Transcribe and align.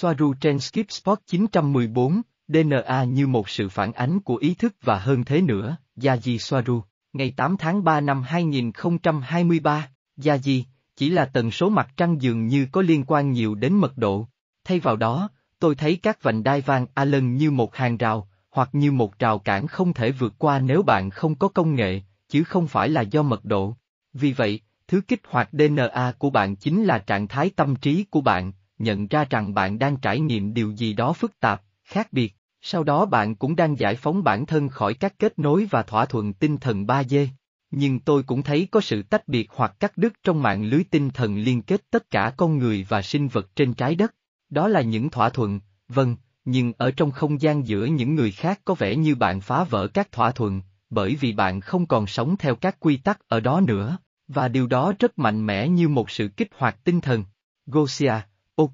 Soaru 0.00 0.34
trên 0.40 0.58
Skip 0.60 0.90
Spot 0.90 1.18
914, 1.26 2.22
DNA 2.48 3.04
như 3.04 3.26
một 3.26 3.48
sự 3.48 3.68
phản 3.68 3.92
ánh 3.92 4.20
của 4.20 4.36
ý 4.36 4.54
thức 4.54 4.74
và 4.82 4.98
hơn 4.98 5.24
thế 5.24 5.40
nữa, 5.40 5.76
Yaji 5.96 6.38
Soaru, 6.38 6.82
ngày 7.12 7.34
8 7.36 7.56
tháng 7.56 7.84
3 7.84 8.00
năm 8.00 8.22
2023, 8.22 9.88
Yaji, 10.16 10.62
chỉ 10.96 11.10
là 11.10 11.24
tần 11.24 11.50
số 11.50 11.68
mặt 11.68 11.88
trăng 11.96 12.22
dường 12.22 12.46
như 12.46 12.66
có 12.72 12.82
liên 12.82 13.04
quan 13.06 13.32
nhiều 13.32 13.54
đến 13.54 13.74
mật 13.74 13.98
độ. 13.98 14.26
Thay 14.64 14.80
vào 14.80 14.96
đó, 14.96 15.28
tôi 15.58 15.74
thấy 15.74 15.96
các 15.96 16.22
vành 16.22 16.42
đai 16.42 16.60
vàng 16.60 16.86
Allen 16.94 17.36
như 17.36 17.50
một 17.50 17.76
hàng 17.76 17.96
rào, 17.96 18.28
hoặc 18.50 18.68
như 18.72 18.92
một 18.92 19.18
rào 19.18 19.38
cản 19.38 19.66
không 19.66 19.92
thể 19.92 20.10
vượt 20.10 20.34
qua 20.38 20.58
nếu 20.58 20.82
bạn 20.82 21.10
không 21.10 21.34
có 21.34 21.48
công 21.48 21.74
nghệ, 21.74 22.00
chứ 22.28 22.44
không 22.44 22.68
phải 22.68 22.88
là 22.88 23.02
do 23.02 23.22
mật 23.22 23.44
độ. 23.44 23.76
Vì 24.12 24.32
vậy, 24.32 24.60
thứ 24.88 25.00
kích 25.08 25.22
hoạt 25.28 25.48
DNA 25.52 26.12
của 26.18 26.30
bạn 26.30 26.56
chính 26.56 26.84
là 26.84 26.98
trạng 26.98 27.28
thái 27.28 27.50
tâm 27.50 27.76
trí 27.76 28.04
của 28.04 28.20
bạn, 28.20 28.52
nhận 28.78 29.06
ra 29.06 29.24
rằng 29.30 29.54
bạn 29.54 29.78
đang 29.78 29.96
trải 29.96 30.20
nghiệm 30.20 30.54
điều 30.54 30.70
gì 30.70 30.92
đó 30.92 31.12
phức 31.12 31.40
tạp, 31.40 31.62
khác 31.84 32.12
biệt, 32.12 32.34
sau 32.60 32.84
đó 32.84 33.06
bạn 33.06 33.34
cũng 33.34 33.56
đang 33.56 33.78
giải 33.78 33.96
phóng 33.96 34.24
bản 34.24 34.46
thân 34.46 34.68
khỏi 34.68 34.94
các 34.94 35.18
kết 35.18 35.38
nối 35.38 35.66
và 35.70 35.82
thỏa 35.82 36.04
thuận 36.04 36.32
tinh 36.32 36.56
thần 36.56 36.86
3D. 36.86 37.26
Nhưng 37.70 38.00
tôi 38.00 38.22
cũng 38.22 38.42
thấy 38.42 38.68
có 38.70 38.80
sự 38.80 39.02
tách 39.02 39.28
biệt 39.28 39.48
hoặc 39.54 39.80
cắt 39.80 39.92
đứt 39.96 40.12
trong 40.22 40.42
mạng 40.42 40.64
lưới 40.64 40.84
tinh 40.90 41.10
thần 41.10 41.36
liên 41.36 41.62
kết 41.62 41.90
tất 41.90 42.10
cả 42.10 42.32
con 42.36 42.58
người 42.58 42.86
và 42.88 43.02
sinh 43.02 43.28
vật 43.28 43.56
trên 43.56 43.74
trái 43.74 43.94
đất. 43.94 44.14
Đó 44.50 44.68
là 44.68 44.80
những 44.80 45.10
thỏa 45.10 45.28
thuận, 45.28 45.60
vâng, 45.88 46.16
nhưng 46.44 46.72
ở 46.78 46.90
trong 46.90 47.10
không 47.10 47.40
gian 47.40 47.66
giữa 47.66 47.84
những 47.84 48.14
người 48.14 48.30
khác 48.30 48.60
có 48.64 48.74
vẻ 48.74 48.96
như 48.96 49.14
bạn 49.14 49.40
phá 49.40 49.64
vỡ 49.64 49.88
các 49.88 50.12
thỏa 50.12 50.30
thuận, 50.30 50.62
bởi 50.90 51.14
vì 51.14 51.32
bạn 51.32 51.60
không 51.60 51.86
còn 51.86 52.06
sống 52.06 52.36
theo 52.36 52.54
các 52.54 52.76
quy 52.80 52.96
tắc 52.96 53.28
ở 53.28 53.40
đó 53.40 53.60
nữa, 53.60 53.98
và 54.28 54.48
điều 54.48 54.66
đó 54.66 54.92
rất 54.98 55.18
mạnh 55.18 55.46
mẽ 55.46 55.68
như 55.68 55.88
một 55.88 56.10
sự 56.10 56.28
kích 56.28 56.48
hoạt 56.56 56.84
tinh 56.84 57.00
thần. 57.00 57.24
Gosia, 57.66 58.14
ok, 58.58 58.72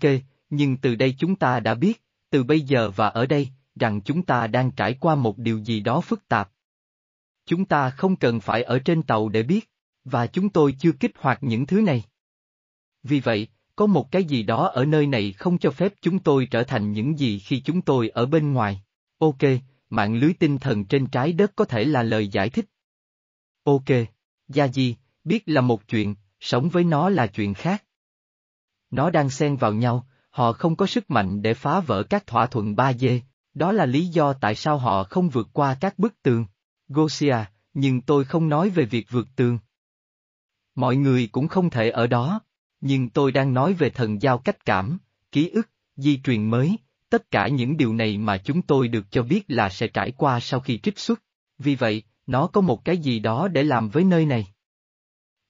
nhưng 0.50 0.76
từ 0.76 0.94
đây 0.94 1.14
chúng 1.18 1.36
ta 1.36 1.60
đã 1.60 1.74
biết, 1.74 2.02
từ 2.30 2.44
bây 2.44 2.60
giờ 2.60 2.90
và 2.90 3.08
ở 3.08 3.26
đây, 3.26 3.48
rằng 3.74 4.00
chúng 4.00 4.22
ta 4.22 4.46
đang 4.46 4.70
trải 4.70 4.94
qua 5.00 5.14
một 5.14 5.38
điều 5.38 5.58
gì 5.58 5.80
đó 5.80 6.00
phức 6.00 6.28
tạp. 6.28 6.50
Chúng 7.46 7.64
ta 7.64 7.90
không 7.90 8.16
cần 8.16 8.40
phải 8.40 8.62
ở 8.62 8.78
trên 8.78 9.02
tàu 9.02 9.28
để 9.28 9.42
biết, 9.42 9.70
và 10.04 10.26
chúng 10.26 10.48
tôi 10.48 10.76
chưa 10.78 10.92
kích 10.92 11.12
hoạt 11.18 11.38
những 11.42 11.66
thứ 11.66 11.80
này. 11.80 12.04
Vì 13.02 13.20
vậy, 13.20 13.48
có 13.76 13.86
một 13.86 14.10
cái 14.12 14.24
gì 14.24 14.42
đó 14.42 14.68
ở 14.68 14.84
nơi 14.84 15.06
này 15.06 15.32
không 15.32 15.58
cho 15.58 15.70
phép 15.70 15.92
chúng 16.00 16.18
tôi 16.18 16.48
trở 16.50 16.62
thành 16.62 16.92
những 16.92 17.18
gì 17.18 17.38
khi 17.38 17.60
chúng 17.60 17.82
tôi 17.82 18.08
ở 18.08 18.26
bên 18.26 18.52
ngoài. 18.52 18.82
Ok, 19.18 19.42
mạng 19.90 20.14
lưới 20.14 20.32
tinh 20.32 20.58
thần 20.58 20.84
trên 20.84 21.06
trái 21.06 21.32
đất 21.32 21.52
có 21.56 21.64
thể 21.64 21.84
là 21.84 22.02
lời 22.02 22.28
giải 22.28 22.50
thích. 22.50 22.66
Ok, 23.64 23.90
Gia 24.48 24.68
Di, 24.68 24.96
biết 25.24 25.42
là 25.46 25.60
một 25.60 25.88
chuyện, 25.88 26.14
sống 26.40 26.68
với 26.68 26.84
nó 26.84 27.08
là 27.08 27.26
chuyện 27.26 27.54
khác. 27.54 27.83
Nó 28.94 29.10
đang 29.10 29.30
xen 29.30 29.56
vào 29.56 29.72
nhau, 29.72 30.06
họ 30.30 30.52
không 30.52 30.76
có 30.76 30.86
sức 30.86 31.10
mạnh 31.10 31.42
để 31.42 31.54
phá 31.54 31.80
vỡ 31.80 32.02
các 32.02 32.26
thỏa 32.26 32.46
thuận 32.46 32.74
3D, 32.74 33.20
đó 33.54 33.72
là 33.72 33.86
lý 33.86 34.06
do 34.06 34.32
tại 34.32 34.54
sao 34.54 34.78
họ 34.78 35.04
không 35.04 35.28
vượt 35.28 35.48
qua 35.52 35.76
các 35.80 35.98
bức 35.98 36.22
tường. 36.22 36.46
Gosia, 36.88 37.36
nhưng 37.74 38.00
tôi 38.00 38.24
không 38.24 38.48
nói 38.48 38.70
về 38.70 38.84
việc 38.84 39.06
vượt 39.10 39.28
tường. 39.36 39.58
Mọi 40.74 40.96
người 40.96 41.28
cũng 41.32 41.48
không 41.48 41.70
thể 41.70 41.90
ở 41.90 42.06
đó, 42.06 42.40
nhưng 42.80 43.10
tôi 43.10 43.32
đang 43.32 43.54
nói 43.54 43.72
về 43.72 43.90
thần 43.90 44.22
giao 44.22 44.38
cách 44.38 44.64
cảm, 44.64 44.98
ký 45.32 45.48
ức, 45.48 45.68
di 45.96 46.20
truyền 46.24 46.50
mới, 46.50 46.76
tất 47.08 47.30
cả 47.30 47.48
những 47.48 47.76
điều 47.76 47.94
này 47.94 48.18
mà 48.18 48.38
chúng 48.38 48.62
tôi 48.62 48.88
được 48.88 49.04
cho 49.10 49.22
biết 49.22 49.44
là 49.48 49.68
sẽ 49.68 49.88
trải 49.88 50.10
qua 50.10 50.40
sau 50.40 50.60
khi 50.60 50.78
trích 50.78 50.98
xuất. 50.98 51.22
Vì 51.58 51.74
vậy, 51.74 52.02
nó 52.26 52.46
có 52.46 52.60
một 52.60 52.84
cái 52.84 52.98
gì 52.98 53.18
đó 53.18 53.48
để 53.48 53.62
làm 53.62 53.88
với 53.88 54.04
nơi 54.04 54.26
này. 54.26 54.46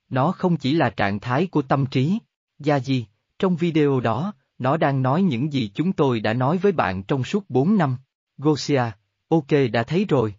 Nó 0.09 0.33
không 0.33 0.57
chỉ 0.57 0.75
là 0.75 0.91
trạng 0.91 1.21
thái 1.21 1.47
của 1.47 1.63
tâm 1.63 1.87
trí. 1.87 2.19
Gia 2.59 2.81
gì, 2.81 3.07
trong 3.45 3.57
video 3.57 4.01
đó, 4.01 4.35
nó 4.59 4.77
đang 4.77 5.03
nói 5.03 5.23
những 5.23 5.53
gì 5.53 5.71
chúng 5.75 5.93
tôi 5.93 6.21
đã 6.21 6.33
nói 6.33 6.59
với 6.59 6.73
bạn 6.73 7.03
trong 7.03 7.25
suốt 7.25 7.51
4 7.51 7.77
năm. 7.77 7.97
Gosia, 8.39 8.83
ok 9.29 9.47
đã 9.73 9.83
thấy 9.83 10.05
rồi. 10.05 10.35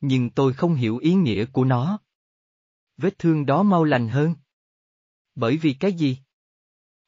Nhưng 0.00 0.30
tôi 0.30 0.52
không 0.52 0.74
hiểu 0.74 0.98
ý 0.98 1.14
nghĩa 1.14 1.44
của 1.44 1.64
nó. 1.64 1.98
Vết 2.96 3.18
thương 3.18 3.46
đó 3.46 3.62
mau 3.62 3.84
lành 3.84 4.08
hơn. 4.08 4.34
Bởi 5.34 5.56
vì 5.56 5.72
cái 5.74 5.92
gì? 5.92 6.18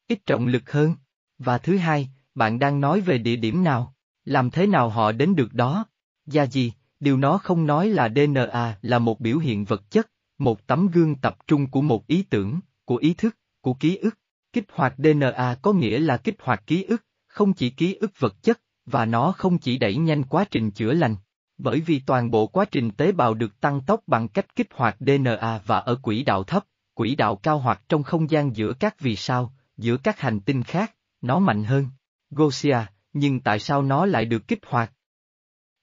Ít 0.07 0.25
trọng 0.25 0.47
lực 0.47 0.71
hơn. 0.71 0.95
Và 1.37 1.57
thứ 1.57 1.77
hai, 1.77 2.09
bạn 2.35 2.59
đang 2.59 2.81
nói 2.81 3.01
về 3.01 3.17
địa 3.17 3.35
điểm 3.35 3.63
nào? 3.63 3.95
Làm 4.23 4.51
thế 4.51 4.67
nào 4.67 4.89
họ 4.89 5.11
đến 5.11 5.35
được 5.35 5.53
đó? 5.53 5.85
Gia 6.25 6.45
gì, 6.45 6.73
điều 6.99 7.17
nó 7.17 7.37
không 7.37 7.65
nói 7.65 7.89
là 7.89 8.09
DNA 8.09 8.77
là 8.81 8.99
một 8.99 9.19
biểu 9.19 9.37
hiện 9.37 9.65
vật 9.65 9.91
chất, 9.91 10.11
một 10.37 10.67
tấm 10.67 10.87
gương 10.87 11.15
tập 11.15 11.37
trung 11.47 11.71
của 11.71 11.81
một 11.81 12.07
ý 12.07 12.23
tưởng, 12.23 12.59
của 12.85 12.97
ý 12.97 13.13
thức, 13.13 13.37
của 13.61 13.73
ký 13.73 13.97
ức. 13.97 14.15
Kích 14.55 14.71
hoạt 14.73 14.93
DNA 14.97 15.55
có 15.61 15.73
nghĩa 15.73 15.99
là 15.99 16.17
kích 16.17 16.35
hoạt 16.39 16.67
ký 16.67 16.83
ức, 16.83 17.03
không 17.27 17.53
chỉ 17.53 17.69
ký 17.69 17.93
ức 17.93 18.19
vật 18.19 18.43
chất, 18.43 18.61
và 18.85 19.05
nó 19.05 19.31
không 19.31 19.57
chỉ 19.57 19.77
đẩy 19.77 19.95
nhanh 19.95 20.23
quá 20.23 20.45
trình 20.51 20.71
chữa 20.71 20.93
lành. 20.93 21.15
Bởi 21.57 21.79
vì 21.79 21.99
toàn 21.99 22.31
bộ 22.31 22.47
quá 22.47 22.65
trình 22.65 22.91
tế 22.91 23.11
bào 23.11 23.33
được 23.33 23.59
tăng 23.59 23.81
tốc 23.81 23.99
bằng 24.07 24.27
cách 24.27 24.55
kích 24.55 24.67
hoạt 24.73 24.97
DNA 24.99 25.61
và 25.65 25.79
ở 25.79 25.95
quỹ 25.95 26.23
đạo 26.23 26.43
thấp, 26.43 26.65
quỹ 26.93 27.15
đạo 27.15 27.35
cao 27.35 27.59
hoặc 27.59 27.81
trong 27.89 28.03
không 28.03 28.29
gian 28.29 28.55
giữa 28.55 28.73
các 28.79 28.99
vì 28.99 29.15
sao, 29.15 29.53
giữa 29.77 29.97
các 29.97 30.19
hành 30.19 30.39
tinh 30.39 30.63
khác, 30.63 30.95
nó 31.21 31.39
mạnh 31.39 31.63
hơn. 31.63 31.87
Gosia, 32.29 32.77
nhưng 33.13 33.39
tại 33.39 33.59
sao 33.59 33.81
nó 33.81 34.05
lại 34.05 34.25
được 34.25 34.47
kích 34.47 34.65
hoạt? 34.65 34.93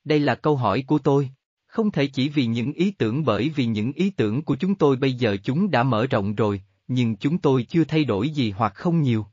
Đây 0.05 0.21
là 0.21 0.35
câu 0.35 0.57
hỏi 0.57 0.85
của 0.87 0.99
tôi. 0.99 1.31
Không 1.67 1.91
thể 1.91 2.07
chỉ 2.07 2.29
vì 2.29 2.47
những 2.47 2.73
ý 2.73 2.91
tưởng 2.91 3.25
bởi 3.25 3.49
vì 3.49 3.67
những 3.67 3.93
ý 3.93 4.11
tưởng 4.11 4.43
của 4.43 4.57
chúng 4.57 4.75
tôi 4.75 4.97
bây 4.97 5.13
giờ 5.13 5.37
chúng 5.45 5.71
đã 5.71 5.83
mở 5.83 6.07
rộng 6.07 6.35
rồi, 6.35 6.63
nhưng 6.95 7.17
chúng 7.17 7.39
tôi 7.39 7.63
chưa 7.69 7.85
thay 7.85 8.05
đổi 8.05 8.31
gì 8.31 8.51
hoặc 8.51 8.75
không 8.75 9.03
nhiều. 9.03 9.27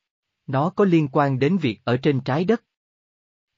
Nó 0.47 0.69
có 0.69 0.85
liên 0.85 1.07
quan 1.11 1.39
đến 1.39 1.57
việc 1.57 1.79
ở 1.83 1.97
trên 1.97 2.21
trái 2.21 2.43
đất. 2.45 2.63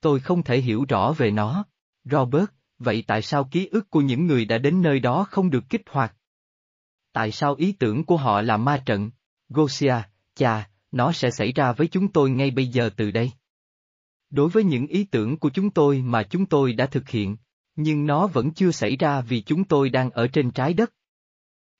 Tôi 0.01 0.19
không 0.19 0.43
thể 0.43 0.61
hiểu 0.61 0.85
rõ 0.89 1.13
về 1.17 1.31
nó. 1.31 1.65
Robert, 2.03 2.45
vậy 2.79 3.03
tại 3.07 3.21
sao 3.21 3.43
ký 3.43 3.67
ức 3.67 3.89
của 3.89 4.01
những 4.01 4.27
người 4.27 4.45
đã 4.45 4.57
đến 4.57 4.81
nơi 4.81 4.99
đó 4.99 5.27
không 5.31 5.49
được 5.49 5.63
kích 5.69 5.81
hoạt? 5.89 6.15
Tại 7.13 7.31
sao 7.31 7.55
ý 7.55 7.71
tưởng 7.71 8.05
của 8.05 8.17
họ 8.17 8.41
là 8.41 8.57
ma 8.57 8.83
trận? 8.85 9.11
Gosia, 9.49 9.95
chà, 10.35 10.69
nó 10.91 11.11
sẽ 11.11 11.31
xảy 11.31 11.51
ra 11.51 11.71
với 11.71 11.87
chúng 11.87 12.11
tôi 12.11 12.29
ngay 12.29 12.51
bây 12.51 12.67
giờ 12.67 12.89
từ 12.97 13.11
đây. 13.11 13.31
Đối 14.29 14.49
với 14.49 14.63
những 14.63 14.87
ý 14.87 15.03
tưởng 15.03 15.37
của 15.37 15.49
chúng 15.49 15.69
tôi 15.69 16.01
mà 16.01 16.23
chúng 16.23 16.45
tôi 16.45 16.73
đã 16.73 16.85
thực 16.85 17.09
hiện, 17.09 17.37
nhưng 17.75 18.05
nó 18.05 18.27
vẫn 18.27 18.51
chưa 18.51 18.71
xảy 18.71 18.95
ra 18.95 19.21
vì 19.21 19.41
chúng 19.41 19.63
tôi 19.63 19.89
đang 19.89 20.09
ở 20.09 20.27
trên 20.27 20.51
trái 20.51 20.73
đất. 20.73 20.93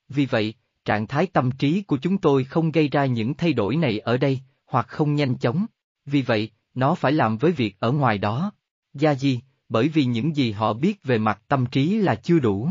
Vì 0.07 0.25
vậy, 0.25 0.53
trạng 0.85 1.07
thái 1.07 1.27
tâm 1.27 1.51
trí 1.51 1.81
của 1.81 1.97
chúng 1.97 2.17
tôi 2.17 2.43
không 2.43 2.71
gây 2.71 2.87
ra 2.89 3.05
những 3.05 3.33
thay 3.33 3.53
đổi 3.53 3.75
này 3.75 3.99
ở 3.99 4.17
đây, 4.17 4.39
hoặc 4.65 4.87
không 4.87 5.15
nhanh 5.15 5.37
chóng. 5.37 5.65
Vì 6.05 6.21
vậy, 6.21 6.49
nó 6.73 6.95
phải 6.95 7.11
làm 7.11 7.37
với 7.37 7.51
việc 7.51 7.75
ở 7.79 7.91
ngoài 7.91 8.17
đó. 8.17 8.51
Gia 8.93 9.11
gì, 9.11 9.41
bởi 9.69 9.87
vì 9.87 10.05
những 10.05 10.35
gì 10.35 10.51
họ 10.51 10.73
biết 10.73 11.03
về 11.03 11.17
mặt 11.17 11.41
tâm 11.47 11.65
trí 11.65 11.97
là 11.97 12.15
chưa 12.15 12.39
đủ. 12.39 12.69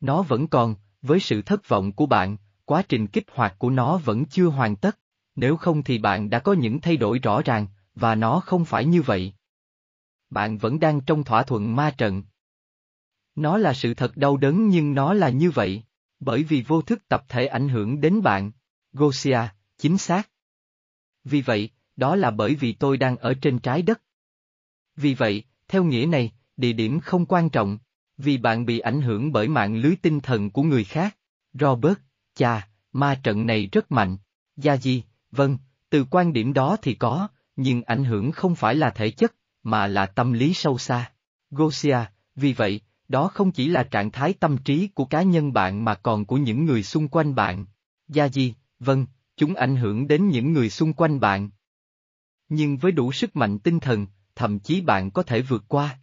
Nó 0.00 0.22
vẫn 0.22 0.46
còn, 0.46 0.74
với 1.02 1.20
sự 1.20 1.42
thất 1.42 1.68
vọng 1.68 1.92
của 1.92 2.06
bạn, 2.06 2.36
quá 2.64 2.82
trình 2.88 3.06
kích 3.06 3.26
hoạt 3.32 3.58
của 3.58 3.70
nó 3.70 3.96
vẫn 3.96 4.24
chưa 4.24 4.46
hoàn 4.46 4.76
tất, 4.76 4.98
nếu 5.36 5.56
không 5.56 5.82
thì 5.82 5.98
bạn 5.98 6.30
đã 6.30 6.38
có 6.38 6.52
những 6.52 6.80
thay 6.80 6.96
đổi 6.96 7.18
rõ 7.18 7.42
ràng, 7.42 7.66
và 7.94 8.14
nó 8.14 8.40
không 8.40 8.64
phải 8.64 8.84
như 8.84 9.02
vậy. 9.02 9.32
Bạn 10.30 10.58
vẫn 10.58 10.80
đang 10.80 11.00
trong 11.00 11.24
thỏa 11.24 11.42
thuận 11.42 11.76
ma 11.76 11.94
trận. 11.98 12.22
Nó 13.34 13.58
là 13.58 13.72
sự 13.74 13.94
thật 13.94 14.16
đau 14.16 14.36
đớn 14.36 14.68
nhưng 14.68 14.94
nó 14.94 15.14
là 15.14 15.28
như 15.28 15.50
vậy, 15.50 15.82
bởi 16.20 16.42
vì 16.42 16.64
vô 16.66 16.82
thức 16.82 17.08
tập 17.08 17.24
thể 17.28 17.46
ảnh 17.46 17.68
hưởng 17.68 18.00
đến 18.00 18.22
bạn. 18.22 18.50
Gosia, 18.92 19.40
chính 19.78 19.98
xác. 19.98 20.30
Vì 21.24 21.40
vậy, 21.40 21.70
đó 21.96 22.16
là 22.16 22.30
bởi 22.30 22.54
vì 22.54 22.72
tôi 22.72 22.96
đang 22.96 23.16
ở 23.16 23.34
trên 23.34 23.58
trái 23.58 23.82
đất. 23.82 24.02
Vì 24.96 25.14
vậy, 25.14 25.44
theo 25.68 25.84
nghĩa 25.84 26.06
này, 26.06 26.32
địa 26.56 26.72
điểm 26.72 27.00
không 27.00 27.26
quan 27.26 27.50
trọng, 27.50 27.78
vì 28.18 28.38
bạn 28.38 28.66
bị 28.66 28.78
ảnh 28.78 29.02
hưởng 29.02 29.32
bởi 29.32 29.48
mạng 29.48 29.76
lưới 29.76 29.96
tinh 30.02 30.20
thần 30.20 30.50
của 30.50 30.62
người 30.62 30.84
khác. 30.84 31.16
Robert, 31.52 31.98
cha, 32.34 32.68
ma 32.92 33.20
trận 33.22 33.46
này 33.46 33.68
rất 33.72 33.92
mạnh. 33.92 34.16
Gia 34.56 34.76
Di, 34.76 35.02
vâng, 35.30 35.58
từ 35.90 36.04
quan 36.10 36.32
điểm 36.32 36.52
đó 36.52 36.76
thì 36.82 36.94
có, 36.94 37.28
nhưng 37.56 37.82
ảnh 37.82 38.04
hưởng 38.04 38.32
không 38.32 38.54
phải 38.54 38.74
là 38.74 38.90
thể 38.90 39.10
chất, 39.10 39.34
mà 39.62 39.86
là 39.86 40.06
tâm 40.06 40.32
lý 40.32 40.54
sâu 40.54 40.78
xa. 40.78 41.12
Gosia, 41.50 41.98
vì 42.34 42.52
vậy, 42.52 42.80
đó 43.08 43.28
không 43.28 43.52
chỉ 43.52 43.68
là 43.68 43.82
trạng 43.82 44.10
thái 44.10 44.32
tâm 44.32 44.58
trí 44.58 44.88
của 44.88 45.04
cá 45.04 45.22
nhân 45.22 45.52
bạn 45.52 45.84
mà 45.84 45.94
còn 45.94 46.24
của 46.24 46.36
những 46.36 46.64
người 46.64 46.82
xung 46.82 47.08
quanh 47.08 47.34
bạn. 47.34 47.66
Gia 48.08 48.28
Di, 48.28 48.54
vâng, 48.80 49.06
chúng 49.36 49.54
ảnh 49.54 49.76
hưởng 49.76 50.08
đến 50.08 50.28
những 50.28 50.52
người 50.52 50.70
xung 50.70 50.92
quanh 50.92 51.20
bạn. 51.20 51.50
Nhưng 52.48 52.76
với 52.76 52.92
đủ 52.92 53.12
sức 53.12 53.36
mạnh 53.36 53.58
tinh 53.58 53.80
thần, 53.80 54.06
thậm 54.34 54.58
chí 54.58 54.80
bạn 54.80 55.10
có 55.10 55.22
thể 55.22 55.42
vượt 55.42 55.64
qua. 55.68 55.98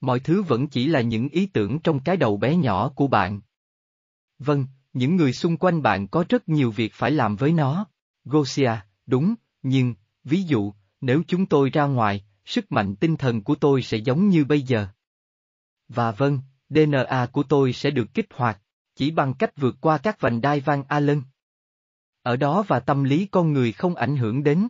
Mọi 0.00 0.20
thứ 0.20 0.42
vẫn 0.42 0.66
chỉ 0.68 0.86
là 0.86 1.00
những 1.00 1.28
ý 1.28 1.46
tưởng 1.46 1.78
trong 1.78 2.00
cái 2.00 2.16
đầu 2.16 2.36
bé 2.36 2.56
nhỏ 2.56 2.88
của 2.88 3.06
bạn. 3.06 3.40
Vâng, 4.38 4.66
những 4.92 5.16
người 5.16 5.32
xung 5.32 5.56
quanh 5.56 5.82
bạn 5.82 6.08
có 6.08 6.24
rất 6.28 6.48
nhiều 6.48 6.70
việc 6.70 6.92
phải 6.94 7.10
làm 7.10 7.36
với 7.36 7.52
nó. 7.52 7.86
Gosia, 8.24 8.72
đúng, 9.06 9.34
nhưng, 9.62 9.94
ví 10.24 10.42
dụ, 10.42 10.72
nếu 11.00 11.22
chúng 11.28 11.46
tôi 11.46 11.70
ra 11.70 11.84
ngoài, 11.84 12.24
sức 12.44 12.72
mạnh 12.72 12.96
tinh 12.96 13.16
thần 13.16 13.42
của 13.42 13.54
tôi 13.54 13.82
sẽ 13.82 13.96
giống 13.96 14.28
như 14.28 14.44
bây 14.44 14.62
giờ. 14.62 14.88
Và 15.94 16.12
vâng, 16.12 16.38
DNA 16.68 17.26
của 17.32 17.42
tôi 17.42 17.72
sẽ 17.72 17.90
được 17.90 18.14
kích 18.14 18.26
hoạt, 18.34 18.60
chỉ 18.94 19.10
bằng 19.10 19.34
cách 19.34 19.56
vượt 19.56 19.76
qua 19.80 19.98
các 19.98 20.20
vành 20.20 20.40
đai 20.40 20.60
Van 20.60 20.82
Allen. 20.88 21.22
Ở 22.22 22.36
đó 22.36 22.64
và 22.68 22.80
tâm 22.80 23.04
lý 23.04 23.26
con 23.26 23.52
người 23.52 23.72
không 23.72 23.94
ảnh 23.94 24.16
hưởng 24.16 24.42
đến. 24.42 24.68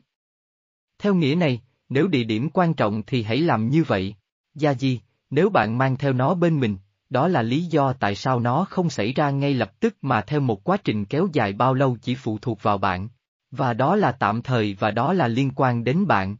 Theo 0.99 1.15
nghĩa 1.15 1.35
này, 1.35 1.63
nếu 1.89 2.09
địa 2.09 2.25
điểm 2.25 2.49
quan 2.51 2.75
trọng 2.75 3.03
thì 3.07 3.23
hãy 3.23 3.39
làm 3.39 3.69
như 3.69 3.83
vậy. 3.83 4.15
Gia 4.55 4.75
Di, 4.75 5.01
nếu 5.31 5.51
bạn 5.51 5.79
mang 5.79 5.97
theo 5.97 6.13
nó 6.13 6.35
bên 6.35 6.61
mình, 6.61 6.77
đó 7.11 7.29
là 7.29 7.43
lý 7.43 7.65
do 7.65 7.93
tại 7.93 8.15
sao 8.15 8.41
nó 8.41 8.67
không 8.71 8.91
xảy 8.91 9.13
ra 9.13 9.31
ngay 9.31 9.55
lập 9.55 9.81
tức 9.81 9.97
mà 10.03 10.21
theo 10.21 10.41
một 10.41 10.65
quá 10.65 10.77
trình 10.77 11.05
kéo 11.05 11.29
dài 11.33 11.53
bao 11.53 11.75
lâu 11.75 11.97
chỉ 12.03 12.15
phụ 12.15 12.39
thuộc 12.39 12.63
vào 12.63 12.79
bạn. 12.79 13.09
Và 13.51 13.73
đó 13.73 13.97
là 13.97 14.13
tạm 14.13 14.43
thời 14.43 14.75
và 14.75 14.91
đó 14.91 15.13
là 15.13 15.29
liên 15.29 15.51
quan 15.57 15.85
đến 15.85 16.07
bạn. 16.07 16.37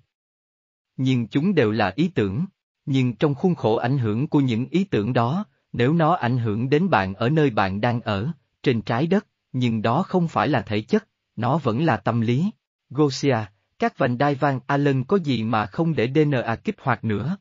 Nhưng 0.97 1.29
chúng 1.29 1.55
đều 1.55 1.71
là 1.71 1.93
ý 1.97 2.09
tưởng. 2.09 2.45
Nhưng 2.87 3.17
trong 3.17 3.35
khuôn 3.35 3.55
khổ 3.55 3.77
ảnh 3.77 3.99
hưởng 3.99 4.29
của 4.29 4.41
những 4.41 4.67
ý 4.71 4.85
tưởng 4.85 5.13
đó, 5.13 5.45
nếu 5.73 5.93
nó 5.93 6.15
ảnh 6.15 6.39
hưởng 6.39 6.71
đến 6.71 6.91
bạn 6.91 7.15
ở 7.15 7.29
nơi 7.29 7.51
bạn 7.51 7.81
đang 7.81 8.01
ở, 8.01 8.31
trên 8.63 8.83
trái 8.83 9.07
đất, 9.07 9.27
nhưng 9.53 9.83
đó 9.83 10.03
không 10.03 10.29
phải 10.29 10.49
là 10.49 10.63
thể 10.63 10.81
chất, 10.81 11.09
nó 11.37 11.59
vẫn 11.59 11.85
là 11.85 11.97
tâm 11.97 12.21
lý. 12.21 12.51
Gosia, 12.91 13.37
các 13.79 13.99
vành 13.99 14.19
đai 14.19 14.35
vang 14.35 14.61
Allen 14.67 15.05
có 15.05 15.17
gì 15.17 15.43
mà 15.43 15.67
không 15.67 15.95
để 15.95 16.13
DNA 16.15 16.57
kích 16.57 16.77
hoạt 16.81 17.05
nữa? 17.05 17.37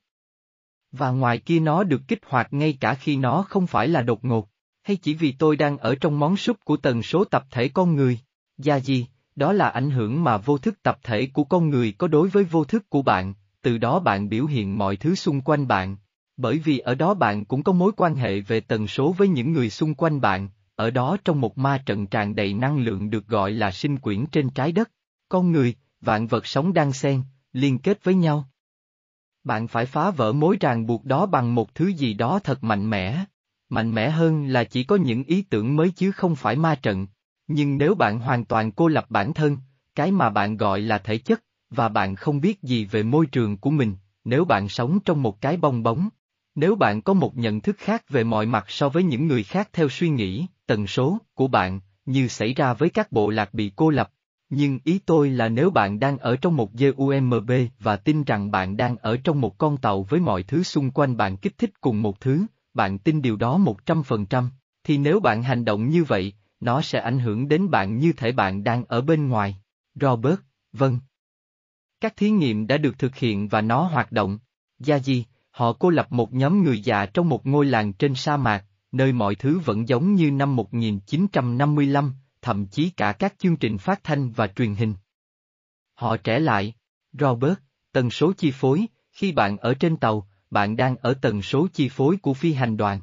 Và 0.92 1.10
ngoài 1.10 1.38
kia 1.38 1.60
nó 1.60 1.84
được 1.84 2.02
kích 2.08 2.22
hoạt 2.26 2.54
ngay 2.54 2.78
cả 2.80 2.94
khi 2.94 3.18
nó 3.18 3.46
không 3.50 3.68
phải 3.68 3.88
là 3.88 4.02
đột 4.02 4.26
ngột, 4.26 4.50
hay 4.84 4.98
chỉ 4.98 5.14
vì 5.14 5.32
tôi 5.32 5.56
đang 5.56 5.78
ở 5.78 5.96
trong 5.96 6.20
món 6.20 6.38
súp 6.38 6.58
của 6.66 6.78
tần 6.78 7.04
số 7.04 7.24
tập 7.24 7.46
thể 7.52 7.68
con 7.68 7.96
người? 7.96 8.20
Gia 8.58 8.76
gì, 8.76 9.08
đó 9.36 9.54
là 9.54 9.70
ảnh 9.70 9.92
hưởng 9.92 10.24
mà 10.24 10.38
vô 10.38 10.58
thức 10.58 10.84
tập 10.84 11.00
thể 11.04 11.28
của 11.34 11.44
con 11.44 11.70
người 11.70 11.92
có 11.98 12.08
đối 12.08 12.30
với 12.30 12.44
vô 12.44 12.64
thức 12.64 12.90
của 12.90 13.02
bạn, 13.02 13.34
từ 13.62 13.78
đó 13.78 14.00
bạn 14.00 14.30
biểu 14.30 14.46
hiện 14.46 14.78
mọi 14.78 14.96
thứ 14.96 15.16
xung 15.16 15.42
quanh 15.42 15.68
bạn. 15.68 15.98
Bởi 16.38 16.58
vì 16.58 16.80
ở 16.80 16.96
đó 16.96 17.14
bạn 17.14 17.46
cũng 17.46 17.64
có 17.64 17.72
mối 17.72 17.92
quan 17.98 18.16
hệ 18.16 18.40
về 18.40 18.60
tần 18.60 18.88
số 18.88 19.12
với 19.12 19.28
những 19.28 19.54
người 19.54 19.70
xung 19.70 19.94
quanh 19.94 20.22
bạn, 20.22 20.50
ở 20.76 20.90
đó 20.90 21.18
trong 21.26 21.42
một 21.42 21.58
ma 21.58 21.84
trận 21.86 22.08
tràn 22.08 22.36
đầy 22.36 22.54
năng 22.54 22.78
lượng 22.78 23.10
được 23.10 23.28
gọi 23.28 23.52
là 23.52 23.72
sinh 23.72 23.98
quyển 23.98 24.26
trên 24.26 24.50
trái 24.50 24.72
đất. 24.72 24.92
Con 25.30 25.52
người, 25.52 25.76
vạn 26.02 26.28
vật 26.28 26.46
sống 26.46 26.74
đang 26.74 26.94
xen, 26.94 27.22
liên 27.54 27.80
kết 27.80 28.04
với 28.04 28.16
nhau. 28.16 28.50
Bạn 29.44 29.68
phải 29.68 29.86
phá 29.86 30.12
vỡ 30.12 30.34
mối 30.34 30.58
ràng 30.60 30.86
buộc 30.86 31.06
đó 31.06 31.26
bằng 31.26 31.56
một 31.56 31.76
thứ 31.76 31.88
gì 31.88 32.14
đó 32.14 32.40
thật 32.44 32.64
mạnh 32.64 32.90
mẽ. 32.90 33.26
Mạnh 33.70 33.96
mẽ 33.96 34.10
hơn 34.10 34.48
là 34.48 34.64
chỉ 34.64 34.84
có 34.84 34.96
những 34.96 35.24
ý 35.24 35.42
tưởng 35.42 35.76
mới 35.76 35.92
chứ 35.92 36.12
không 36.12 36.36
phải 36.36 36.56
ma 36.56 36.76
trận. 36.76 37.08
Nhưng 37.48 37.78
nếu 37.78 37.96
bạn 37.96 38.20
hoàn 38.20 38.46
toàn 38.46 38.72
cô 38.72 38.88
lập 38.88 39.06
bản 39.10 39.34
thân, 39.34 39.58
cái 39.96 40.12
mà 40.12 40.30
bạn 40.30 40.58
gọi 40.58 40.82
là 40.82 40.98
thể 40.98 41.18
chất, 41.18 41.44
và 41.72 41.90
bạn 41.90 42.16
không 42.16 42.42
biết 42.42 42.62
gì 42.64 42.86
về 42.86 43.04
môi 43.04 43.26
trường 43.26 43.58
của 43.58 43.70
mình, 43.70 43.96
nếu 44.24 44.46
bạn 44.46 44.70
sống 44.70 45.00
trong 45.00 45.24
một 45.24 45.42
cái 45.42 45.58
bong 45.58 45.84
bóng, 45.84 46.10
nếu 46.56 46.76
bạn 46.76 47.02
có 47.02 47.14
một 47.14 47.38
nhận 47.38 47.62
thức 47.62 47.76
khác 47.80 48.10
về 48.10 48.24
mọi 48.24 48.46
mặt 48.46 48.66
so 48.68 48.90
với 48.90 49.04
những 49.04 49.28
người 49.28 49.44
khác 49.44 49.70
theo 49.74 49.90
suy 49.90 50.10
nghĩ, 50.10 50.46
tần 50.66 50.88
số 50.88 51.18
của 51.34 51.48
bạn, 51.48 51.80
như 52.06 52.28
xảy 52.28 52.54
ra 52.54 52.74
với 52.74 52.90
các 52.90 53.12
bộ 53.12 53.30
lạc 53.30 53.54
bị 53.54 53.72
cô 53.76 53.90
lập. 53.90 54.12
Nhưng 54.50 54.80
ý 54.84 55.00
tôi 55.00 55.30
là 55.30 55.50
nếu 55.50 55.70
bạn 55.70 56.00
đang 56.00 56.18
ở 56.18 56.36
trong 56.36 56.58
một 56.58 56.74
GUMB 56.74 57.52
và 57.80 57.96
tin 57.96 58.24
rằng 58.24 58.52
bạn 58.52 58.78
đang 58.78 58.98
ở 58.98 59.18
trong 59.18 59.42
một 59.42 59.58
con 59.58 59.78
tàu 59.78 60.04
với 60.04 60.20
mọi 60.20 60.44
thứ 60.44 60.64
xung 60.64 60.92
quanh 60.92 61.18
bạn 61.18 61.38
kích 61.38 61.58
thích 61.58 61.82
cùng 61.82 62.02
một 62.02 62.20
thứ, 62.20 62.46
bạn 62.74 63.00
tin 63.00 63.22
điều 63.22 63.36
đó 63.36 63.60
100%, 63.86 64.50
thì 64.84 64.98
nếu 64.98 65.20
bạn 65.20 65.44
hành 65.44 65.66
động 65.66 65.90
như 65.90 66.04
vậy, 66.04 66.34
nó 66.60 66.82
sẽ 66.82 67.00
ảnh 67.00 67.20
hưởng 67.20 67.48
đến 67.48 67.70
bạn 67.70 67.98
như 67.98 68.14
thể 68.14 68.32
bạn 68.32 68.64
đang 68.64 68.86
ở 68.86 69.02
bên 69.02 69.28
ngoài. 69.28 69.58
Robert, 69.96 70.40
vâng. 70.74 71.00
Các 72.02 72.18
thí 72.18 72.30
nghiệm 72.30 72.68
đã 72.68 72.78
được 72.78 73.00
thực 73.00 73.16
hiện 73.16 73.48
và 73.48 73.62
nó 73.62 73.84
hoạt 73.84 74.12
động. 74.12 74.40
Gia 74.80 75.00
Di, 75.00 75.26
họ 75.52 75.74
cô 75.74 75.90
lập 75.90 76.12
một 76.12 76.34
nhóm 76.34 76.64
người 76.64 76.82
già 76.82 77.06
trong 77.06 77.30
một 77.30 77.48
ngôi 77.48 77.66
làng 77.66 77.94
trên 77.94 78.16
sa 78.16 78.38
mạc, 78.38 78.66
nơi 78.92 79.14
mọi 79.14 79.36
thứ 79.36 79.60
vẫn 79.60 79.88
giống 79.88 80.16
như 80.16 80.32
năm 80.32 80.56
1955, 80.56 82.14
thậm 82.42 82.66
chí 82.66 82.90
cả 82.90 83.12
các 83.12 83.36
chương 83.38 83.58
trình 83.58 83.78
phát 83.78 84.04
thanh 84.04 84.32
và 84.32 84.48
truyền 84.48 84.76
hình. 84.76 84.94
Họ 85.94 86.18
trẻ 86.18 86.40
lại, 86.40 86.74
Robert, 87.14 87.54
tần 87.92 88.10
số 88.10 88.34
chi 88.34 88.52
phối, 88.52 88.86
khi 89.12 89.32
bạn 89.32 89.58
ở 89.58 89.74
trên 89.74 89.98
tàu, 89.98 90.28
bạn 90.50 90.76
đang 90.76 90.96
ở 90.96 91.14
tần 91.14 91.42
số 91.42 91.68
chi 91.74 91.90
phối 91.90 92.18
của 92.18 92.34
phi 92.34 92.54
hành 92.54 92.78
đoàn. 92.78 93.02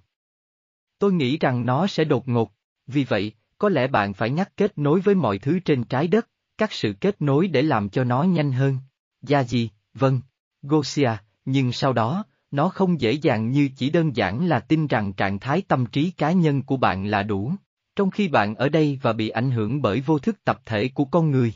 Tôi 0.98 1.12
nghĩ 1.12 1.38
rằng 1.38 1.66
nó 1.66 1.86
sẽ 1.86 2.04
đột 2.04 2.28
ngột, 2.28 2.52
vì 2.86 3.04
vậy, 3.04 3.32
có 3.58 3.68
lẽ 3.68 3.86
bạn 3.86 4.14
phải 4.14 4.30
nhắc 4.30 4.52
kết 4.56 4.78
nối 4.78 5.00
với 5.00 5.14
mọi 5.14 5.38
thứ 5.38 5.58
trên 5.58 5.84
trái 5.84 6.08
đất, 6.08 6.28
các 6.58 6.72
sự 6.72 6.92
kết 7.00 7.22
nối 7.22 7.48
để 7.48 7.62
làm 7.62 7.88
cho 7.88 8.04
nó 8.04 8.22
nhanh 8.22 8.52
hơn. 8.52 8.78
Gia 9.22 9.44
gì, 9.44 9.70
vâng, 9.94 10.20
Gosia, 10.62 11.10
nhưng 11.44 11.72
sau 11.72 11.92
đó, 11.92 12.24
nó 12.50 12.68
không 12.68 13.00
dễ 13.00 13.12
dàng 13.12 13.50
như 13.50 13.68
chỉ 13.76 13.90
đơn 13.90 14.16
giản 14.16 14.46
là 14.46 14.60
tin 14.60 14.86
rằng 14.86 15.12
trạng 15.12 15.38
thái 15.38 15.62
tâm 15.68 15.86
trí 15.86 16.10
cá 16.10 16.32
nhân 16.32 16.62
của 16.62 16.76
bạn 16.76 17.06
là 17.06 17.22
đủ, 17.22 17.52
trong 17.96 18.10
khi 18.10 18.28
bạn 18.28 18.54
ở 18.54 18.68
đây 18.68 18.98
và 19.02 19.12
bị 19.12 19.28
ảnh 19.28 19.50
hưởng 19.50 19.82
bởi 19.82 20.00
vô 20.00 20.18
thức 20.18 20.44
tập 20.44 20.60
thể 20.64 20.88
của 20.88 21.04
con 21.04 21.30
người. 21.30 21.54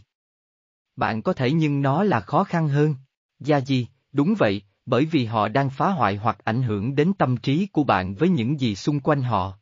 Bạn 0.97 1.23
có 1.23 1.33
thể 1.33 1.53
nhưng 1.53 1.83
nó 1.83 2.05
là 2.05 2.21
khó 2.21 2.45
khăn 2.45 2.69
hơn. 2.69 2.95
Gia 3.39 3.61
gì, 3.61 3.87
đúng 4.13 4.35
vậy, 4.39 4.63
bởi 4.87 5.05
vì 5.05 5.25
họ 5.25 5.49
đang 5.49 5.71
phá 5.71 5.91
hoại 5.91 6.17
hoặc 6.17 6.39
ảnh 6.45 6.63
hưởng 6.63 6.95
đến 6.95 7.13
tâm 7.19 7.37
trí 7.37 7.67
của 7.67 7.85
bạn 7.85 8.15
với 8.15 8.29
những 8.29 8.61
gì 8.61 8.75
xung 8.75 9.01
quanh 9.01 9.23
họ. 9.23 9.59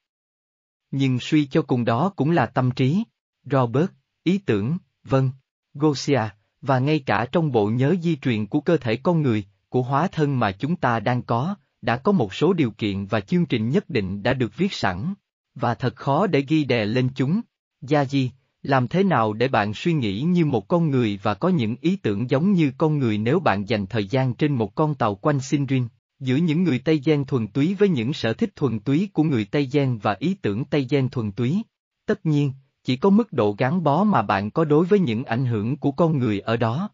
Nhưng 0.91 1.21
suy 1.21 1.47
cho 1.47 1.63
cùng 1.63 1.85
đó 1.85 2.13
cũng 2.17 2.31
là 2.31 2.47
tâm 2.47 2.71
trí. 2.71 3.05
Robert, 3.45 3.91
ý 4.23 4.39
tưởng, 4.39 4.79
vâng, 5.05 5.31
Gosia, 5.75 6.23
và 6.63 6.79
ngay 6.79 6.99
cả 6.99 7.27
trong 7.33 7.53
bộ 7.53 7.67
nhớ 7.67 7.95
di 8.03 8.17
truyền 8.17 8.47
của 8.47 8.61
cơ 8.61 8.77
thể 8.77 8.97
con 8.97 9.23
người, 9.23 9.45
của 9.69 9.83
hóa 9.83 10.09
thân 10.09 10.39
mà 10.39 10.53
chúng 10.53 10.77
ta 10.77 11.01
đang 11.01 11.23
có, 11.23 11.55
đã 11.83 11.97
có 11.97 12.13
một 12.13 12.35
số 12.35 12.53
điều 12.53 12.71
kiện 12.71 13.07
và 13.07 13.21
chương 13.21 13.47
trình 13.47 13.69
nhất 13.69 13.91
định 13.91 14.23
đã 14.23 14.35
được 14.35 14.57
viết 14.57 14.73
sẵn, 14.73 15.15
và 15.55 15.75
thật 15.75 15.97
khó 15.97 16.27
để 16.27 16.45
ghi 16.49 16.65
đè 16.65 16.85
lên 16.85 17.09
chúng. 17.15 17.41
Gia 17.81 18.05
Di, 18.05 18.31
làm 18.63 18.89
thế 18.89 19.03
nào 19.03 19.33
để 19.33 19.49
bạn 19.49 19.75
suy 19.75 19.93
nghĩ 19.93 20.21
như 20.21 20.45
một 20.45 20.69
con 20.69 20.91
người 20.91 21.21
và 21.23 21.35
có 21.35 21.49
những 21.49 21.77
ý 21.81 21.97
tưởng 21.97 22.31
giống 22.31 22.53
như 22.53 22.73
con 22.79 22.99
người 22.99 23.19
nếu 23.19 23.41
bạn 23.41 23.69
dành 23.69 23.87
thời 23.87 24.07
gian 24.07 24.35
trên 24.35 24.55
một 24.55 24.75
con 24.75 24.95
tàu 24.95 25.15
quanh 25.15 25.41
Sindrin, 25.41 25.89
giữa 26.21 26.37
những 26.37 26.65
người 26.65 26.79
Tây 26.79 27.01
Giang 27.07 27.27
thuần 27.27 27.47
túy 27.49 27.75
với 27.75 27.89
những 27.89 28.13
sở 28.13 28.33
thích 28.33 28.57
thuần 28.57 28.81
túy 28.81 29.09
của 29.13 29.23
người 29.23 29.45
Tây 29.45 29.67
Giang 29.67 29.99
và 29.99 30.17
ý 30.19 30.35
tưởng 30.35 30.65
Tây 30.65 30.87
Giang 30.91 31.09
thuần 31.09 31.33
túy? 31.33 31.63
Tất 32.07 32.27
nhiên, 32.27 32.53
chỉ 32.85 32.97
có 32.97 33.11
mức 33.11 33.33
độ 33.33 33.55
gắn 33.59 33.83
bó 33.83 34.05
mà 34.05 34.23
bạn 34.23 34.51
có 34.51 34.65
đối 34.65 34.87
với 34.87 34.99
những 34.99 35.25
ảnh 35.25 35.47
hưởng 35.47 35.77
của 35.77 35.93
con 35.93 36.19
người 36.19 36.41
ở 36.41 36.57
đó. 36.57 36.91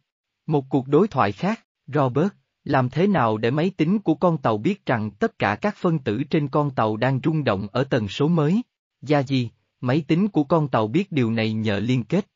Một 0.47 0.65
cuộc 0.69 0.89
đối 0.89 1.09
thoại 1.09 1.33
khác, 1.33 1.61
Robert, 1.87 2.29
làm 2.65 2.91
thế 2.91 3.07
nào 3.07 3.37
để 3.37 3.51
máy 3.51 3.71
tính 3.77 3.99
của 3.99 4.15
con 4.15 4.39
tàu 4.39 4.59
biết 4.59 4.87
rằng 4.87 5.11
tất 5.11 5.39
cả 5.39 5.57
các 5.61 5.77
phân 5.77 5.99
tử 5.99 6.23
trên 6.31 6.49
con 6.49 6.71
tàu 6.71 6.97
đang 6.97 7.21
rung 7.25 7.45
động 7.45 7.67
ở 7.73 7.85
tần 7.85 8.09
số 8.09 8.29
mới? 8.29 8.63
Gia 9.03 9.23
gì, 9.23 9.51
máy 9.81 10.05
tính 10.09 10.29
của 10.29 10.45
con 10.45 10.69
tàu 10.69 10.89
biết 10.89 11.13
điều 11.13 11.31
này 11.31 11.53
nhờ 11.53 11.79
liên 11.79 12.05
kết. 12.05 12.27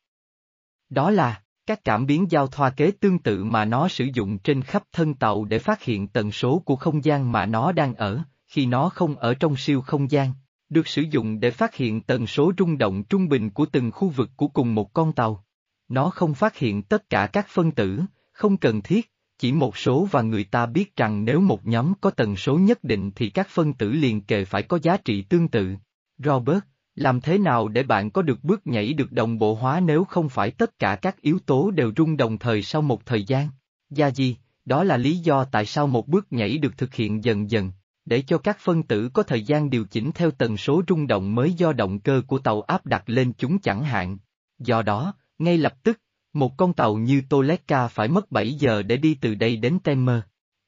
Đó 0.89 1.11
là, 1.11 1.41
các 1.65 1.83
cảm 1.83 2.05
biến 2.05 2.31
giao 2.31 2.47
thoa 2.47 2.69
kế 2.69 2.91
tương 2.91 3.19
tự 3.19 3.43
mà 3.43 3.65
nó 3.65 3.87
sử 3.87 4.07
dụng 4.13 4.37
trên 4.37 4.61
khắp 4.61 4.83
thân 4.91 5.13
tàu 5.13 5.45
để 5.45 5.59
phát 5.59 5.83
hiện 5.83 6.07
tần 6.07 6.31
số 6.31 6.59
của 6.65 6.75
không 6.75 7.03
gian 7.03 7.31
mà 7.31 7.45
nó 7.45 7.71
đang 7.71 7.95
ở, 7.95 8.19
khi 8.47 8.65
nó 8.65 8.89
không 8.89 9.15
ở 9.15 9.33
trong 9.33 9.55
siêu 9.55 9.81
không 9.81 10.11
gian, 10.11 10.33
được 10.71 10.87
sử 10.87 11.01
dụng 11.01 11.39
để 11.39 11.51
phát 11.51 11.75
hiện 11.75 12.01
tần 12.01 12.27
số 12.27 12.51
rung 12.57 12.77
động 12.77 13.03
trung 13.03 13.29
bình 13.29 13.49
của 13.49 13.65
từng 13.65 13.91
khu 13.91 14.09
vực 14.09 14.29
của 14.35 14.47
cùng 14.47 14.75
một 14.75 14.93
con 14.93 15.13
tàu. 15.13 15.43
Nó 15.87 16.09
không 16.09 16.33
phát 16.33 16.57
hiện 16.57 16.83
tất 16.83 17.09
cả 17.09 17.27
các 17.27 17.47
phân 17.49 17.71
tử, 17.71 18.01
không 18.31 18.57
cần 18.57 18.81
thiết, 18.81 19.11
chỉ 19.37 19.51
một 19.51 19.77
số 19.77 20.07
và 20.11 20.21
người 20.21 20.43
ta 20.43 20.65
biết 20.65 20.95
rằng 20.95 21.25
nếu 21.25 21.41
một 21.41 21.67
nhóm 21.67 21.93
có 22.01 22.09
tần 22.09 22.35
số 22.35 22.57
nhất 22.57 22.83
định 22.83 23.11
thì 23.15 23.29
các 23.29 23.47
phân 23.49 23.73
tử 23.73 23.91
liền 23.91 24.21
kề 24.21 24.45
phải 24.45 24.63
có 24.63 24.79
giá 24.81 24.97
trị 24.97 25.21
tương 25.21 25.47
tự. 25.47 25.75
Robert, 26.17 26.59
làm 26.95 27.21
thế 27.21 27.37
nào 27.37 27.67
để 27.67 27.83
bạn 27.83 28.11
có 28.11 28.21
được 28.21 28.43
bước 28.43 28.67
nhảy 28.67 28.93
được 28.93 29.11
đồng 29.11 29.37
bộ 29.37 29.53
hóa 29.53 29.79
nếu 29.79 30.03
không 30.03 30.29
phải 30.29 30.51
tất 30.51 30.79
cả 30.79 30.95
các 30.95 31.21
yếu 31.21 31.39
tố 31.45 31.71
đều 31.71 31.91
rung 31.97 32.17
đồng 32.17 32.37
thời 32.37 32.61
sau 32.61 32.81
một 32.81 33.05
thời 33.05 33.23
gian? 33.23 33.49
Gia 33.89 34.07
gì, 34.07 34.37
đó 34.65 34.83
là 34.83 34.97
lý 34.97 35.17
do 35.17 35.43
tại 35.43 35.65
sao 35.65 35.87
một 35.87 36.07
bước 36.07 36.27
nhảy 36.33 36.57
được 36.57 36.77
thực 36.77 36.93
hiện 36.93 37.23
dần 37.23 37.51
dần, 37.51 37.71
để 38.05 38.21
cho 38.21 38.37
các 38.37 38.57
phân 38.59 38.83
tử 38.83 39.09
có 39.13 39.23
thời 39.23 39.43
gian 39.43 39.69
điều 39.69 39.85
chỉnh 39.85 40.11
theo 40.11 40.31
tần 40.31 40.57
số 40.57 40.83
rung 40.87 41.07
động 41.07 41.35
mới 41.35 41.53
do 41.53 41.73
động 41.73 41.99
cơ 41.99 42.21
của 42.27 42.39
tàu 42.39 42.61
áp 42.61 42.85
đặt 42.85 43.03
lên 43.05 43.33
chúng 43.33 43.59
chẳng 43.59 43.83
hạn. 43.83 44.17
Do 44.59 44.81
đó, 44.81 45.13
ngay 45.37 45.57
lập 45.57 45.83
tức, 45.83 45.99
một 46.33 46.57
con 46.57 46.73
tàu 46.73 46.95
như 46.95 47.21
Toleka 47.29 47.87
phải 47.87 48.07
mất 48.07 48.31
7 48.31 48.53
giờ 48.53 48.81
để 48.81 48.97
đi 48.97 49.17
từ 49.21 49.35
đây 49.35 49.57
đến 49.57 49.79
Temer. 49.79 50.19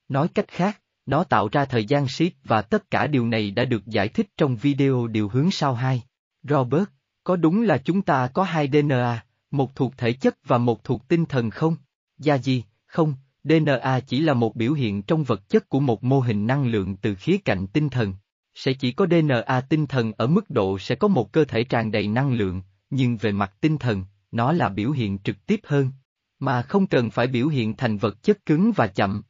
Nói 0.08 0.28
cách 0.28 0.48
khác, 0.48 0.80
nó 1.06 1.24
tạo 1.24 1.50
ra 1.52 1.66
thời 1.66 1.86
gian 1.86 2.08
ship 2.08 2.34
và 2.44 2.62
tất 2.62 2.92
cả 2.92 3.08
điều 3.08 3.28
này 3.28 3.52
đã 3.52 3.66
được 3.66 3.86
giải 3.86 4.08
thích 4.08 4.28
trong 4.38 4.56
video 4.56 5.08
điều 5.08 5.30
hướng 5.30 5.52
sau 5.52 5.74
hai. 5.74 6.04
Robert, 6.44 6.84
có 7.24 7.36
đúng 7.36 7.62
là 7.62 7.78
chúng 7.78 8.02
ta 8.02 8.28
có 8.28 8.44
hai 8.44 8.70
DNA, 8.74 9.26
một 9.52 9.76
thuộc 9.76 9.98
thể 9.98 10.14
chất 10.14 10.38
và 10.46 10.58
một 10.58 10.84
thuộc 10.84 11.08
tinh 11.08 11.26
thần 11.26 11.50
không? 11.50 11.76
Gia 12.18 12.38
gì, 12.38 12.64
không, 12.86 13.16
DNA 13.44 14.00
chỉ 14.08 14.20
là 14.20 14.34
một 14.34 14.56
biểu 14.56 14.74
hiện 14.74 15.04
trong 15.04 15.24
vật 15.24 15.50
chất 15.50 15.70
của 15.70 15.80
một 15.80 16.04
mô 16.04 16.20
hình 16.20 16.48
năng 16.48 16.66
lượng 16.66 16.96
từ 16.96 17.16
khía 17.16 17.38
cạnh 17.38 17.68
tinh 17.68 17.90
thần. 17.90 18.14
Sẽ 18.56 18.74
chỉ 18.74 18.92
có 18.92 19.08
DNA 19.12 19.62
tinh 19.70 19.88
thần 19.88 20.12
ở 20.18 20.28
mức 20.28 20.50
độ 20.50 20.80
sẽ 20.80 20.96
có 20.96 21.08
một 21.08 21.32
cơ 21.34 21.46
thể 21.46 21.64
tràn 21.64 21.92
đầy 21.92 22.08
năng 22.08 22.34
lượng, 22.34 22.62
nhưng 22.90 23.18
về 23.18 23.32
mặt 23.32 23.54
tinh 23.62 23.78
thần, 23.78 24.04
nó 24.32 24.52
là 24.52 24.70
biểu 24.70 24.92
hiện 24.92 25.20
trực 25.20 25.46
tiếp 25.46 25.60
hơn, 25.64 25.92
mà 26.40 26.62
không 26.62 26.88
cần 26.88 27.10
phải 27.10 27.28
biểu 27.28 27.48
hiện 27.48 27.76
thành 27.76 27.98
vật 27.98 28.24
chất 28.24 28.46
cứng 28.46 28.72
và 28.76 28.88
chậm. 28.88 29.24